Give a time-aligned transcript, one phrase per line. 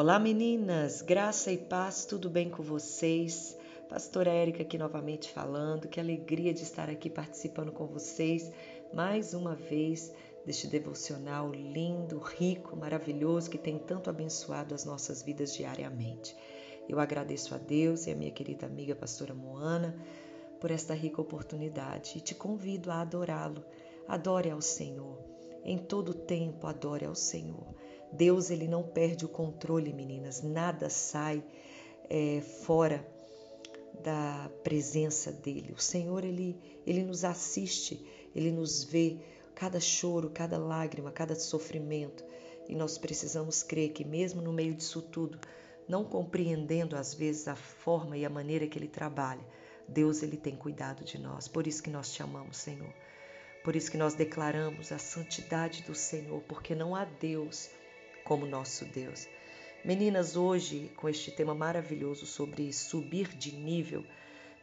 [0.00, 3.54] Olá meninas, graça e paz, tudo bem com vocês?
[3.86, 8.50] Pastora Érica aqui novamente falando, que alegria de estar aqui participando com vocês
[8.94, 10.10] mais uma vez
[10.46, 16.34] deste devocional lindo, rico, maravilhoso que tem tanto abençoado as nossas vidas diariamente.
[16.88, 19.94] Eu agradeço a Deus e a minha querida amiga pastora Moana
[20.62, 23.62] por esta rica oportunidade e te convido a adorá-lo.
[24.08, 25.18] Adore ao Senhor.
[25.62, 27.74] Em todo tempo adore ao Senhor.
[28.12, 30.42] Deus ele não perde o controle, meninas.
[30.42, 31.42] Nada sai
[32.08, 33.06] é, fora
[34.02, 35.72] da presença dele.
[35.76, 38.04] O Senhor ele ele nos assiste,
[38.34, 39.18] ele nos vê
[39.54, 42.24] cada choro, cada lágrima, cada sofrimento.
[42.68, 45.38] E nós precisamos crer que mesmo no meio disso tudo,
[45.88, 49.44] não compreendendo às vezes a forma e a maneira que ele trabalha,
[49.86, 51.48] Deus ele tem cuidado de nós.
[51.48, 52.92] Por isso que nós te amamos, Senhor.
[53.64, 57.68] Por isso que nós declaramos a santidade do Senhor, porque não há Deus
[58.24, 59.28] como nosso Deus.
[59.84, 64.04] Meninas, hoje, com este tema maravilhoso sobre subir de nível,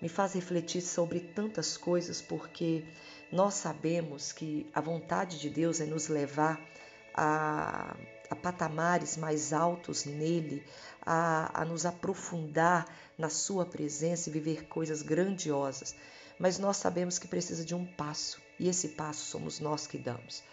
[0.02, 2.84] me faz refletir sobre tantas coisas, porque
[3.32, 6.62] nós sabemos que a vontade de Deus é nos levar
[7.16, 7.96] a,
[8.30, 10.64] a patamares mais altos nele,
[11.02, 12.86] a, a nos aprofundar
[13.18, 15.96] na Sua presença e viver coisas grandiosas.
[16.38, 20.44] Mas nós sabemos que precisa de um passo, e esse passo somos nós que damos.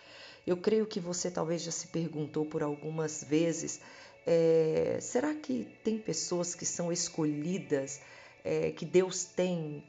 [0.47, 3.81] Eu creio que você talvez já se perguntou por algumas vezes:
[4.27, 8.01] é, será que tem pessoas que são escolhidas,
[8.45, 9.83] é, que Deus tem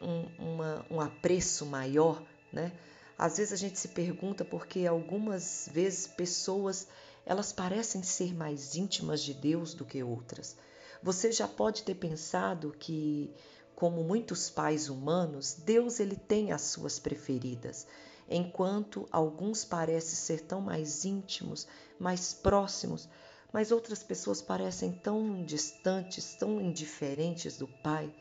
[0.00, 2.22] um, uma, um apreço maior?
[2.50, 2.72] Né?
[3.18, 6.88] Às vezes a gente se pergunta porque algumas vezes pessoas
[7.26, 10.56] elas parecem ser mais íntimas de Deus do que outras.
[11.02, 13.30] Você já pode ter pensado que,
[13.74, 17.86] como muitos pais humanos, Deus ele tem as suas preferidas
[18.30, 21.66] enquanto alguns parecem ser tão mais íntimos,
[21.98, 23.08] mais próximos,
[23.52, 28.14] mas outras pessoas parecem tão distantes, tão indiferentes do Pai.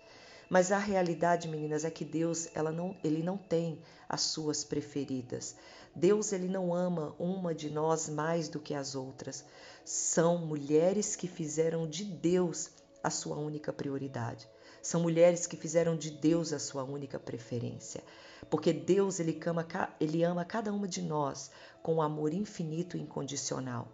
[0.50, 5.56] Mas a realidade, meninas, é que Deus, ela não, ele não tem as suas preferidas.
[5.96, 9.46] Deus, ele não ama uma de nós mais do que as outras.
[9.86, 12.72] São mulheres que fizeram de Deus
[13.03, 14.50] a sua única prioridade.
[14.81, 18.03] São mulheres que fizeram de Deus a sua única preferência
[18.50, 19.67] porque Deus ele ama,
[20.00, 21.50] ele ama cada uma de nós
[21.81, 23.88] com um amor infinito e incondicional.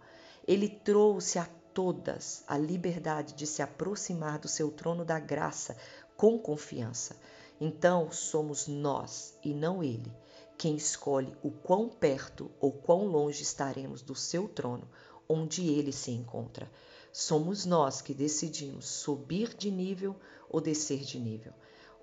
[0.46, 5.76] Ele trouxe a todas a liberdade de se aproximar do seu trono da graça
[6.16, 7.16] com confiança.
[7.60, 10.12] Então somos nós e não ele
[10.56, 14.88] quem escolhe o quão perto ou quão longe estaremos do seu trono,
[15.28, 16.70] onde ele se encontra.
[17.12, 20.16] Somos nós que decidimos subir de nível
[20.48, 21.52] ou descer de nível,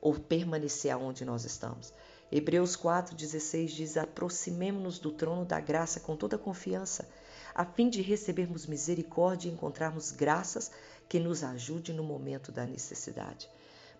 [0.01, 1.93] ou permanecer aonde nós estamos.
[2.35, 7.07] Hebreus 4,16 diz: Aproximemo-nos do trono da graça com toda confiança,
[7.53, 10.71] a fim de recebermos misericórdia e encontrarmos graças
[11.07, 13.47] que nos ajude no momento da necessidade.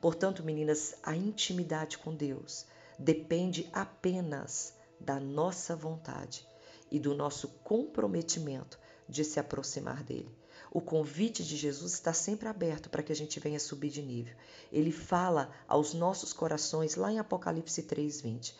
[0.01, 2.65] Portanto, meninas, a intimidade com Deus
[2.97, 6.43] depende apenas da nossa vontade
[6.89, 10.35] e do nosso comprometimento de se aproximar dele.
[10.75, 14.35] O convite de Jesus está sempre aberto para que a gente venha subir de nível.
[14.71, 18.55] Ele fala aos nossos corações lá em Apocalipse 3:20.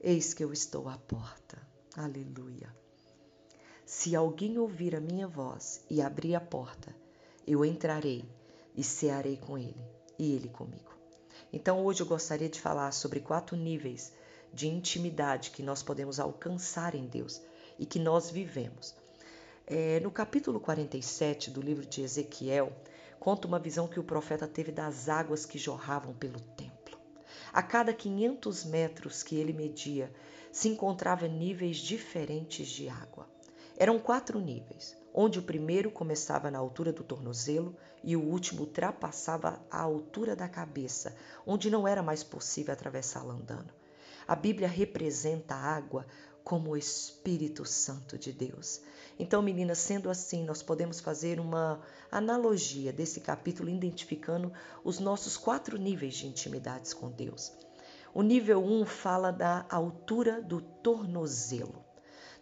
[0.00, 1.64] Eis que eu estou à porta.
[1.96, 2.74] Aleluia.
[3.86, 6.92] Se alguém ouvir a minha voz e abrir a porta,
[7.46, 8.28] eu entrarei
[8.74, 9.86] e cearei com ele
[10.18, 10.90] e ele comigo.
[11.52, 14.12] Então hoje eu gostaria de falar sobre quatro níveis
[14.52, 17.40] de intimidade que nós podemos alcançar em Deus
[17.78, 19.00] e que nós vivemos.
[19.74, 22.70] É, no capítulo 47 do livro de Ezequiel,
[23.18, 26.98] conta uma visão que o profeta teve das águas que jorravam pelo templo.
[27.50, 30.12] A cada 500 metros que ele media,
[30.52, 33.26] se encontrava níveis diferentes de água.
[33.74, 37.74] Eram quatro níveis, onde o primeiro começava na altura do tornozelo
[38.04, 41.16] e o último ultrapassava a altura da cabeça,
[41.46, 43.72] onde não era mais possível atravessá-la andando.
[44.28, 46.06] A Bíblia representa a água
[46.44, 48.80] como o Espírito Santo de Deus.
[49.18, 51.80] Então, meninas, sendo assim, nós podemos fazer uma
[52.10, 54.52] analogia desse capítulo identificando
[54.82, 57.52] os nossos quatro níveis de intimidades com Deus.
[58.14, 61.84] O nível 1 um fala da altura do tornozelo.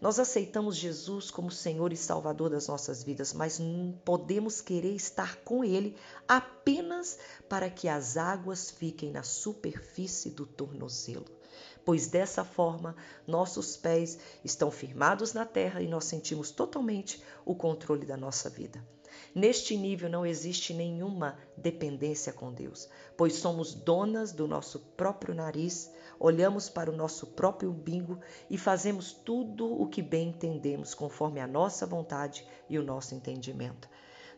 [0.00, 3.61] Nós aceitamos Jesus como Senhor e Salvador das nossas vidas, mas
[4.03, 5.94] podemos querer estar com Ele
[6.26, 7.19] apenas
[7.49, 11.39] para que as águas fiquem na superfície do tornozelo
[11.84, 12.94] pois dessa forma
[13.26, 18.84] nossos pés estão firmados na terra e nós sentimos totalmente o controle da nossa vida.
[19.34, 25.90] Neste nível não existe nenhuma dependência com Deus, pois somos donas do nosso próprio nariz,
[26.18, 28.18] olhamos para o nosso próprio umbigo
[28.48, 33.88] e fazemos tudo o que bem entendemos, conforme a nossa vontade e o nosso entendimento.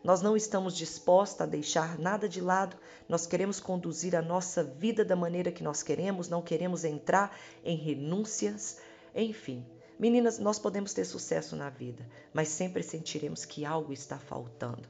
[0.03, 2.75] Nós não estamos dispostos a deixar nada de lado,
[3.07, 7.77] nós queremos conduzir a nossa vida da maneira que nós queremos, não queremos entrar em
[7.77, 8.77] renúncias,
[9.15, 9.65] enfim.
[9.97, 14.89] Meninas, nós podemos ter sucesso na vida, mas sempre sentiremos que algo está faltando.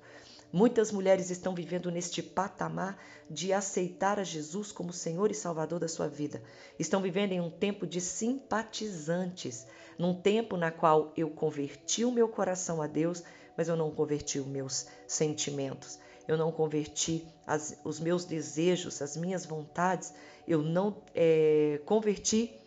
[0.51, 5.87] Muitas mulheres estão vivendo neste patamar de aceitar a Jesus como Senhor e Salvador da
[5.87, 6.43] sua vida.
[6.77, 9.65] Estão vivendo em um tempo de simpatizantes,
[9.97, 13.23] num tempo na qual eu converti o meu coração a Deus,
[13.57, 15.99] mas eu não converti os meus sentimentos.
[16.27, 20.13] Eu não converti as, os meus desejos, as minhas vontades.
[20.47, 22.57] Eu não é, converti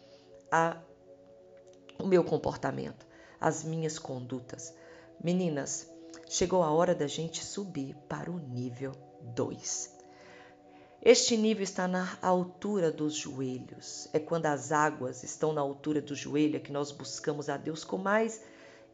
[0.51, 0.77] a,
[1.99, 3.07] o meu comportamento,
[3.41, 4.75] as minhas condutas.
[5.23, 5.91] Meninas,
[6.29, 8.93] chegou a hora da gente subir para o nível
[9.35, 9.97] 2.
[11.03, 14.09] Este nível está na altura dos joelhos.
[14.13, 17.85] É quando as águas estão na altura do joelho é que nós buscamos a Deus
[17.85, 18.43] com mais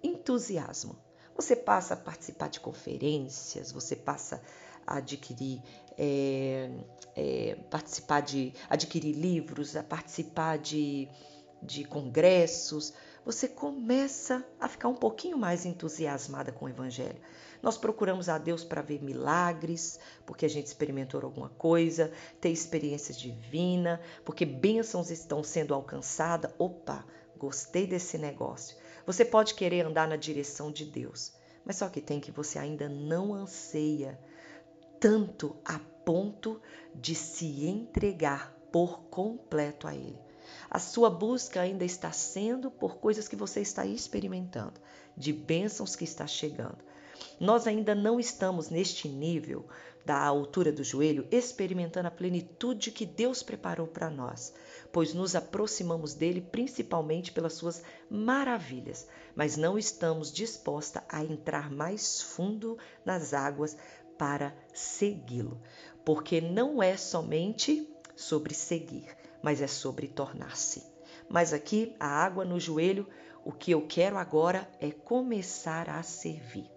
[0.03, 0.95] entusiasmo.
[1.35, 4.43] Você passa a participar de conferências, você passa
[4.87, 5.63] a adquirir,
[5.97, 6.71] é,
[7.17, 11.09] é, participar de adquirir livros, a participar de,
[11.63, 12.93] de congressos,
[13.25, 17.21] você começa a ficar um pouquinho mais entusiasmada com o Evangelho.
[17.63, 23.15] Nós procuramos a Deus para ver milagres, porque a gente experimentou alguma coisa, ter experiência
[23.15, 26.53] divina, porque bênçãos estão sendo alcançadas.
[26.59, 27.07] Opa,
[27.39, 28.77] gostei desse negócio.
[29.07, 31.33] Você pode querer andar na direção de Deus,
[31.65, 34.19] mas só que tem que você ainda não anseia
[35.01, 36.61] tanto a ponto
[36.95, 40.19] de se entregar por completo a Ele.
[40.71, 44.81] A sua busca ainda está sendo por coisas que você está experimentando,
[45.17, 46.79] de bênçãos que está chegando.
[47.43, 49.67] Nós ainda não estamos neste nível
[50.07, 54.55] da altura do joelho experimentando a plenitude que Deus preparou para nós,
[54.93, 62.23] pois nos aproximamos dele principalmente pelas suas maravilhas, mas não estamos disposta a entrar mais
[62.23, 63.77] fundo nas águas
[64.17, 65.61] para segui-lo,
[66.05, 70.85] porque não é somente sobre seguir, mas é sobre tornar-se.
[71.29, 73.05] Mas aqui, a água no joelho,
[73.45, 76.71] o que eu quero agora é começar a servir,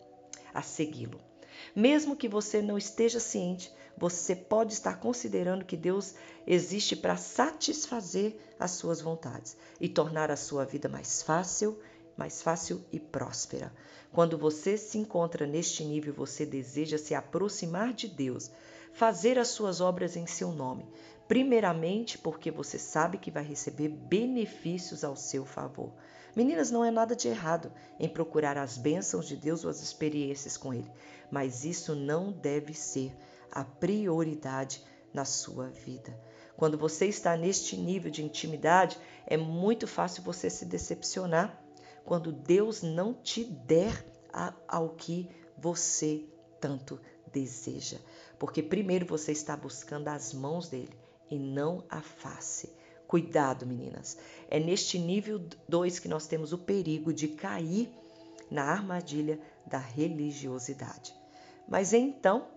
[0.56, 1.20] a segui-lo.
[1.76, 6.16] Mesmo que você não esteja ciente, você pode estar considerando que Deus
[6.48, 11.80] existe para satisfazer as suas vontades e tornar a sua vida mais fácil,
[12.18, 13.72] mais fácil e próspera.
[14.12, 18.50] Quando você se encontra neste nível, você deseja se aproximar de Deus,
[18.96, 20.88] fazer as suas obras em seu nome,
[21.28, 25.92] primeiramente porque você sabe que vai receber benefícios ao seu favor.
[26.34, 27.70] Meninas, não é nada de errado
[28.00, 30.90] em procurar as bênçãos de Deus ou as experiências com Ele,
[31.30, 33.14] mas isso não deve ser
[33.52, 34.82] a prioridade
[35.14, 36.18] na sua vida.
[36.56, 38.98] Quando você está neste nível de intimidade,
[39.28, 41.62] é muito fácil você se decepcionar
[42.06, 44.06] quando Deus não te der
[44.70, 46.24] ao que você
[46.62, 47.00] tanto
[47.36, 47.98] deseja.
[48.40, 50.98] Porque primeiro você está buscando as mãos dele
[51.30, 52.74] e não a face.
[53.08, 54.18] Cuidado, meninas.
[54.50, 57.90] É neste nível 2 que nós temos o perigo de cair
[58.50, 61.14] na armadilha da religiosidade.
[61.68, 62.48] Mas então,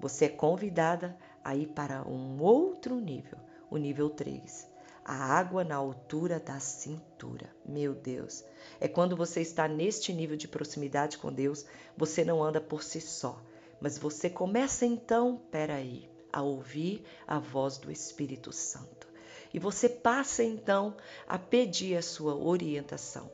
[0.00, 3.38] você é convidada a ir para um outro nível,
[3.70, 4.68] o nível 3.
[5.04, 7.48] A água na altura da cintura.
[7.64, 8.42] Meu Deus.
[8.80, 11.64] É quando você está neste nível de proximidade com Deus,
[11.96, 13.38] você não anda por si só,
[13.84, 19.06] mas você começa então, peraí, a ouvir a voz do Espírito Santo.
[19.52, 20.96] E você passa então
[21.28, 23.30] a pedir a sua orientação.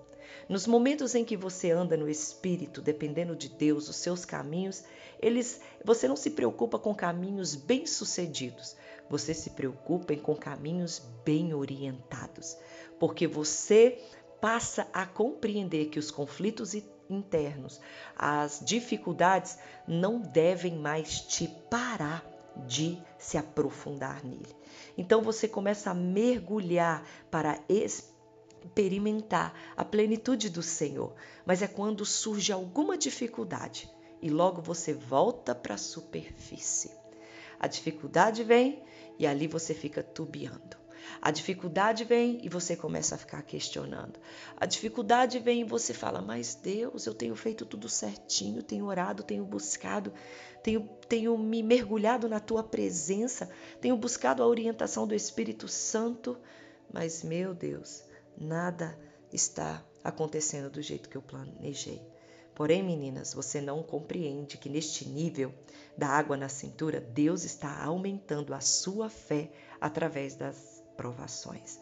[0.48, 4.82] Nos momentos em que você anda no Espírito, dependendo de Deus, os seus caminhos,
[5.22, 8.74] eles, você não se preocupa com caminhos bem-sucedidos,
[9.08, 12.56] você se preocupa com caminhos bem orientados,
[12.98, 14.02] porque você
[14.40, 16.74] passa a compreender que os conflitos
[17.10, 17.80] internos,
[18.16, 22.24] as dificuldades não devem mais te parar
[22.66, 24.54] de se aprofundar nele.
[24.96, 31.14] Então você começa a mergulhar para experimentar a plenitude do Senhor,
[31.44, 33.90] mas é quando surge alguma dificuldade
[34.22, 36.90] e logo você volta para a superfície.
[37.58, 38.82] A dificuldade vem
[39.18, 40.78] e ali você fica tubiando.
[41.20, 44.18] A dificuldade vem e você começa a ficar questionando.
[44.56, 49.22] A dificuldade vem e você fala: Mas Deus, eu tenho feito tudo certinho, tenho orado,
[49.22, 50.12] tenho buscado,
[50.62, 53.50] tenho, tenho me mergulhado na tua presença,
[53.80, 56.38] tenho buscado a orientação do Espírito Santo,
[56.92, 58.02] mas meu Deus,
[58.36, 58.98] nada
[59.32, 62.02] está acontecendo do jeito que eu planejei.
[62.54, 65.54] Porém, meninas, você não compreende que neste nível
[65.96, 69.50] da água na cintura, Deus está aumentando a sua fé
[69.80, 71.80] através das provações.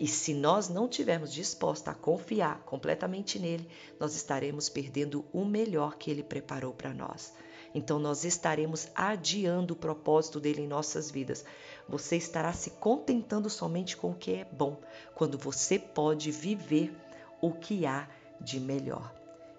[0.00, 3.68] E se nós não tivermos disposta a confiar completamente nele,
[4.00, 7.34] nós estaremos perdendo o melhor que ele preparou para nós.
[7.74, 11.44] Então nós estaremos adiando o propósito dele em nossas vidas.
[11.86, 14.80] Você estará se contentando somente com o que é bom,
[15.14, 16.96] quando você pode viver
[17.42, 18.08] o que há
[18.40, 19.14] de melhor.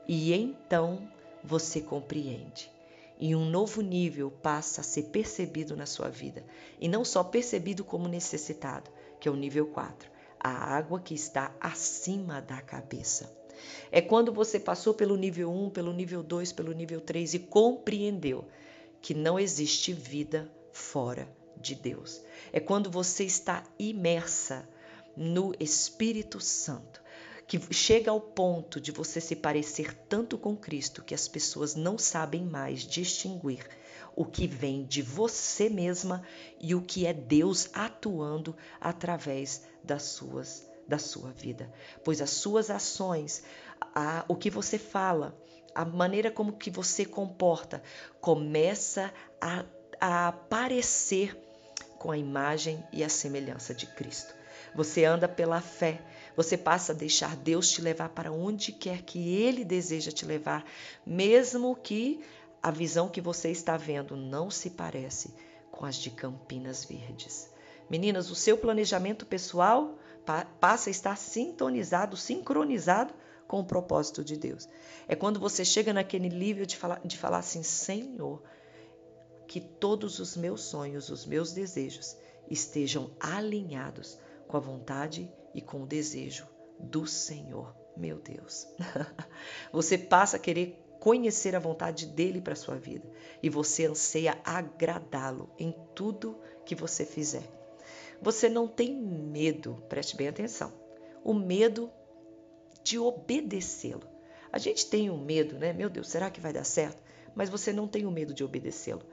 [0.08, 1.08] E então
[1.44, 2.77] você compreende.
[3.20, 6.46] E um novo nível passa a ser percebido na sua vida.
[6.80, 10.10] E não só percebido como necessitado, que é o nível 4,
[10.40, 13.36] a água que está acima da cabeça.
[13.92, 18.46] É quando você passou pelo nível 1, pelo nível 2, pelo nível 3 e compreendeu
[19.02, 21.28] que não existe vida fora
[21.60, 22.22] de Deus.
[22.54, 24.68] É quando você está imersa
[25.16, 27.02] no Espírito Santo,
[27.48, 31.98] que chega ao ponto de você se parecer tanto com Cristo que as pessoas não
[31.98, 33.66] sabem mais distinguir
[34.16, 36.24] o que vem de você mesma
[36.60, 41.70] e o que é Deus atuando através das suas da sua vida,
[42.02, 43.44] pois as suas ações,
[43.94, 45.38] a, o que você fala,
[45.76, 47.84] a maneira como que você comporta
[48.22, 49.66] começa a,
[50.00, 51.38] a aparecer
[52.00, 54.34] com a imagem e a semelhança de Cristo.
[54.74, 56.02] Você anda pela fé,
[56.38, 60.64] você passa a deixar Deus te levar para onde quer que Ele deseja te levar,
[61.04, 62.22] mesmo que
[62.62, 65.34] a visão que você está vendo não se parece
[65.72, 67.50] com as de Campinas Verdes.
[67.90, 69.98] Meninas, o seu planejamento pessoal
[70.60, 73.16] passa a estar sintonizado, sincronizado
[73.48, 74.70] com o propósito de Deus.
[75.08, 78.44] É quando você chega naquele nível de falar, de falar assim: Senhor,
[79.48, 82.16] que todos os meus sonhos, os meus desejos
[82.48, 86.48] estejam alinhados com a vontade e com o desejo
[86.80, 88.68] do Senhor, meu Deus.
[89.74, 93.10] Você passa a querer conhecer a vontade dele para sua vida
[93.42, 97.44] e você anseia agradá-lo em tudo que você fizer.
[98.22, 100.74] Você não tem medo, preste bem atenção.
[101.24, 101.92] O medo
[102.84, 104.08] de obedecê-lo.
[104.52, 105.72] A gente tem um medo, né?
[105.72, 107.02] Meu Deus, será que vai dar certo?
[107.36, 109.04] Mas você não tem o medo de obedecê-lo.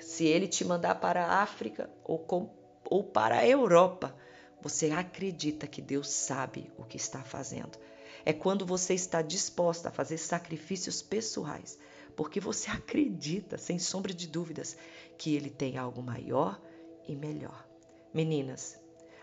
[0.00, 2.50] Se ele te mandar para a África ou, com,
[2.90, 4.14] ou para a Europa,
[4.60, 7.78] você acredita que Deus sabe o que está fazendo.
[8.24, 11.78] É quando você está disposta a fazer sacrifícios pessoais,
[12.16, 14.76] porque você acredita, sem sombra de dúvidas,
[15.16, 16.60] que Ele tem algo maior
[17.06, 17.66] e melhor.
[18.12, 18.78] Meninas,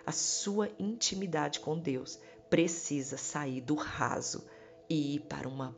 [0.06, 4.48] a sua intimidade com Deus precisa sair do raso
[4.89, 5.75] e ir para uma,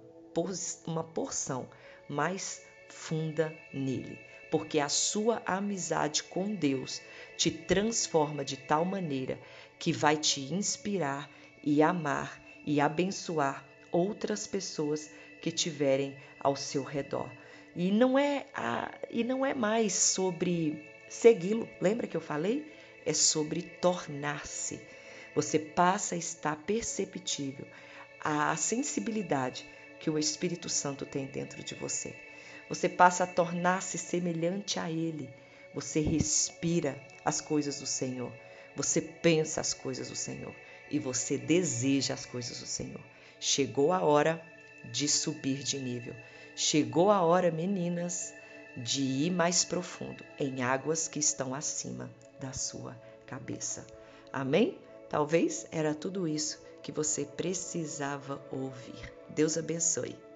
[0.86, 1.70] uma porção
[2.10, 4.20] mais funda nele,
[4.52, 7.02] porque a sua amizade com Deus
[7.38, 9.40] te transforma de tal maneira
[9.78, 11.30] que vai te inspirar
[11.64, 15.10] e amar e abençoar outras pessoas
[15.42, 17.30] que tiverem ao seu redor.
[17.76, 21.70] E não é a, e não é mais sobre segui-lo.
[21.80, 22.74] Lembra que eu falei?
[23.06, 24.82] É sobre tornar-se.
[25.36, 27.68] Você passa a estar perceptível
[28.20, 29.64] a sensibilidade
[30.00, 32.16] que o Espírito Santo tem dentro de você.
[32.68, 35.30] Você passa a tornar-se semelhante a ele
[35.78, 38.34] você respira as coisas do Senhor.
[38.76, 40.52] Você pensa as coisas do Senhor.
[40.90, 43.00] E você deseja as coisas do Senhor.
[43.40, 44.42] Chegou a hora
[44.92, 46.16] de subir de nível.
[46.56, 48.34] Chegou a hora, meninas,
[48.76, 53.86] de ir mais profundo em águas que estão acima da sua cabeça.
[54.34, 54.80] Amém?
[55.08, 59.14] Talvez era tudo isso que você precisava ouvir.
[59.30, 60.27] Deus abençoe.